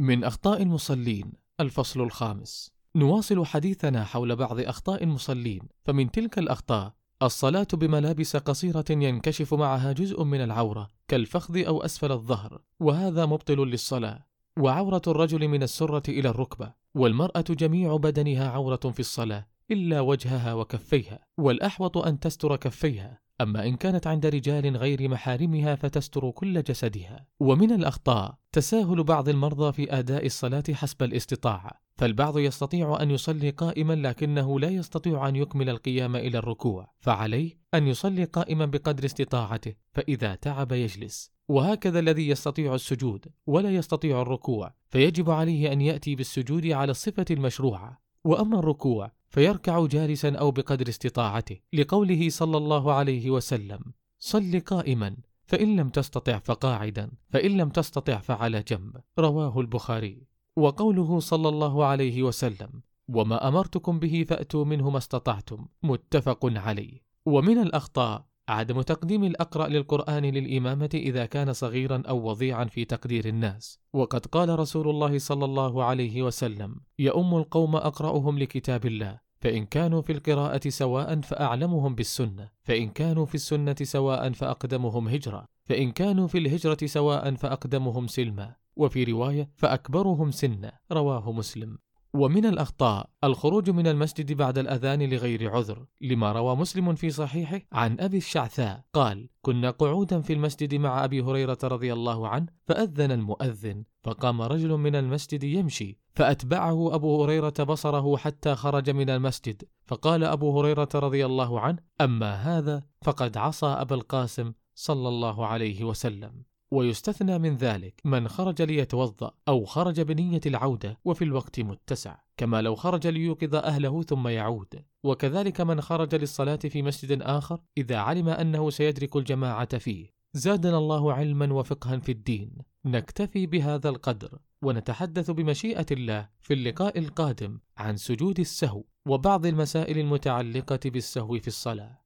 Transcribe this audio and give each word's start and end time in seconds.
من 0.00 0.24
أخطاء 0.24 0.62
المصلين 0.62 1.32
الفصل 1.60 2.00
الخامس. 2.00 2.70
نواصل 2.96 3.46
حديثنا 3.46 4.04
حول 4.04 4.36
بعض 4.36 4.60
أخطاء 4.60 5.04
المصلين 5.04 5.62
فمن 5.84 6.10
تلك 6.10 6.38
الأخطاء 6.38 6.94
الصلاة 7.22 7.66
بملابس 7.72 8.36
قصيرة 8.36 8.84
ينكشف 8.90 9.54
معها 9.54 9.92
جزء 9.92 10.22
من 10.22 10.40
العورة 10.40 10.88
كالفخذ 11.08 11.66
أو 11.66 11.82
أسفل 11.82 12.12
الظهر 12.12 12.62
وهذا 12.80 13.26
مبطل 13.26 13.68
للصلاة. 13.68 14.26
وعورة 14.58 15.02
الرجل 15.06 15.48
من 15.48 15.62
السرة 15.62 16.02
إلى 16.08 16.28
الركبة 16.28 16.72
والمرأة 16.94 17.44
جميع 17.50 17.96
بدنها 17.96 18.50
عورة 18.50 18.76
في 18.76 19.00
الصلاة 19.00 19.46
إلا 19.72 20.00
وجهها 20.00 20.54
وكفيها 20.54 21.18
والأحوط 21.38 21.98
أن 21.98 22.20
تستر 22.20 22.56
كفيها. 22.56 23.22
أما 23.40 23.66
إن 23.66 23.76
كانت 23.76 24.06
عند 24.06 24.26
رجال 24.26 24.76
غير 24.76 25.08
محارمها 25.08 25.74
فتستر 25.74 26.30
كل 26.30 26.62
جسدها. 26.62 27.26
ومن 27.40 27.72
الأخطاء 27.72 28.34
تساهل 28.52 29.04
بعض 29.04 29.28
المرضى 29.28 29.72
في 29.72 29.98
أداء 29.98 30.26
الصلاة 30.26 30.64
حسب 30.72 31.02
الاستطاعة. 31.02 31.82
فالبعض 31.96 32.38
يستطيع 32.38 33.02
أن 33.02 33.10
يصلي 33.10 33.50
قائما 33.50 33.92
لكنه 33.92 34.60
لا 34.60 34.68
يستطيع 34.68 35.28
أن 35.28 35.36
يكمل 35.36 35.68
القيام 35.68 36.16
إلى 36.16 36.38
الركوع. 36.38 36.92
فعليه 37.00 37.58
أن 37.74 37.86
يصلي 37.86 38.24
قائما 38.24 38.66
بقدر 38.66 39.04
استطاعته 39.04 39.74
فإذا 39.92 40.34
تعب 40.34 40.72
يجلس. 40.72 41.32
وهكذا 41.48 41.98
الذي 41.98 42.28
يستطيع 42.28 42.74
السجود 42.74 43.26
ولا 43.46 43.70
يستطيع 43.70 44.22
الركوع. 44.22 44.74
فيجب 44.88 45.30
عليه 45.30 45.72
أن 45.72 45.80
يأتي 45.80 46.14
بالسجود 46.14 46.66
على 46.66 46.90
الصفة 46.90 47.24
المشروعة. 47.30 48.02
وأما 48.24 48.58
الركوع 48.58 49.12
فيركع 49.32 49.86
جالسا 49.86 50.36
أو 50.36 50.50
بقدر 50.50 50.88
استطاعته 50.88 51.58
لقوله 51.72 52.28
صلى 52.28 52.56
الله 52.56 52.92
عليه 52.92 53.30
وسلم 53.30 53.80
صل 54.18 54.60
قائما 54.60 55.16
فإن 55.44 55.76
لم 55.76 55.88
تستطع 55.88 56.38
فقاعدا 56.38 57.10
فإن 57.30 57.56
لم 57.56 57.68
تستطع 57.68 58.18
فعلى 58.18 58.64
جنب. 58.68 58.96
رواه 59.18 59.60
البخاري. 59.60 60.26
وقوله 60.56 61.20
صلى 61.20 61.48
الله 61.48 61.84
عليه 61.84 62.22
وسلم 62.22 62.82
وما 63.08 63.48
أمرتكم 63.48 63.98
به 63.98 64.24
فأتوا 64.28 64.64
منه 64.64 64.90
ما 64.90 64.98
استطعتم 64.98 65.66
متفق 65.82 66.40
عليه. 66.44 67.00
ومن 67.26 67.58
الأخطاء 67.58 68.26
عدم 68.52 68.82
تقديم 68.82 69.24
الأقرأ 69.24 69.68
للقرآن 69.68 70.24
للإمامة 70.24 70.90
إذا 70.94 71.26
كان 71.26 71.52
صغيرا 71.52 72.02
أو 72.08 72.28
وضيعا 72.28 72.64
في 72.64 72.84
تقدير 72.84 73.28
الناس. 73.28 73.78
وقد 73.92 74.26
قال 74.26 74.58
رسول 74.58 74.88
الله 74.88 75.18
صلى 75.18 75.44
الله 75.44 75.84
عليه 75.84 76.22
وسلم 76.22 76.76
يؤم 76.98 77.36
القوم 77.36 77.76
أقرأهم 77.76 78.38
لكتاب 78.38 78.86
الله 78.86 79.20
فإن 79.40 79.66
كانوا 79.66 80.02
في 80.02 80.12
القراءة 80.12 80.68
سواء 80.68 81.20
فأعلمهم 81.20 81.94
بالسنة 81.94 82.50
فإن 82.62 82.88
كانوا 82.88 83.26
في 83.26 83.34
السنة 83.34 83.76
سواء 83.82 84.32
فأقدمهم 84.32 85.08
هجرة 85.08 85.48
فإن 85.64 85.92
كانوا 85.92 86.26
في 86.26 86.38
الهجرة 86.38 86.86
سواء 86.86 87.34
فأقدمهم 87.34 88.06
سلما 88.06 88.54
وفي 88.76 89.04
رواية 89.04 89.50
فأكبرهم 89.56 90.30
سنا 90.30 90.72
رواه 90.92 91.32
مسلم. 91.32 91.78
ومن 92.14 92.46
الأخطاء 92.46 93.10
الخروج 93.24 93.70
من 93.70 93.86
المسجد 93.86 94.32
بعد 94.32 94.58
الأذان 94.58 95.02
لغير 95.02 95.50
عذر 95.50 95.86
لما 96.00 96.32
روى 96.32 96.56
مسلم 96.56 96.94
في 96.94 97.10
صحيحه 97.10 97.60
عن 97.72 98.00
أبي 98.00 98.16
الشعثاء 98.16 98.84
قال 98.92 99.28
كنا 99.42 99.70
قعودا 99.70 100.20
في 100.20 100.32
المسجد 100.32 100.74
مع 100.74 101.04
أبي 101.04 101.20
هريرة 101.20 101.58
رضي 101.64 101.92
الله 101.92 102.28
عنه 102.28 102.46
فأذن 102.66 103.12
المؤذن 103.12 103.84
فقام 104.02 104.42
رجل 104.42 104.68
من 104.68 104.96
المسجد 104.96 105.44
يمشي 105.44 105.98
فأتبعه 106.14 106.94
أبو 106.94 107.24
هريرة 107.24 107.64
بصره 107.64 108.16
حتى 108.16 108.54
خرج 108.54 108.90
من 108.90 109.10
المسجد 109.10 109.62
فقال 109.86 110.24
أبو 110.24 110.60
هريرة 110.60 110.88
رضي 110.94 111.26
الله 111.26 111.60
عنه 111.60 111.78
أما 112.00 112.34
هذا 112.34 112.82
فقد 113.02 113.36
عصى 113.36 113.66
أبا 113.66 113.94
القاسم 113.94 114.52
صلى 114.74 115.08
الله 115.08 115.46
عليه 115.46 115.84
وسلم. 115.84 116.51
ويستثنى 116.72 117.38
من 117.38 117.56
ذلك 117.56 118.00
من 118.04 118.28
خرج 118.28 118.62
ليتوضأ 118.62 119.30
أو 119.48 119.64
خرج 119.64 120.00
بنية 120.00 120.40
العودة 120.46 120.98
وفي 121.04 121.24
الوقت 121.24 121.60
متسع 121.60 122.16
كما 122.36 122.62
لو 122.62 122.74
خرج 122.74 123.06
ليوقظ 123.06 123.54
أهله 123.54 124.02
ثم 124.02 124.28
يعود. 124.28 124.84
وكذلك 125.04 125.60
من 125.60 125.80
خرج 125.80 126.14
للصلاة 126.14 126.56
في 126.56 126.82
مسجد 126.82 127.22
آخر 127.22 127.60
إذا 127.78 127.96
علم 127.96 128.28
أنه 128.28 128.70
سيدرك 128.70 129.16
الجماعة 129.16 129.78
فيه. 129.78 130.10
زادنا 130.34 130.78
الله 130.78 131.12
علما 131.12 131.52
وفقها 131.52 131.98
في 131.98 132.12
الدين. 132.12 132.58
نكتفي 132.84 133.46
بهذا 133.46 133.88
القدر 133.88 134.38
ونتحدث 134.62 135.30
بمشيئة 135.30 135.86
الله 135.90 136.28
في 136.40 136.54
اللقاء 136.54 136.98
القادم 136.98 137.58
عن 137.76 137.96
سجود 137.96 138.40
السهو 138.40 138.84
وبعض 139.06 139.46
المسائل 139.46 139.98
المتعلقة 139.98 140.80
بالسهو 140.84 141.38
في 141.38 141.48
الصلاة. 141.48 142.01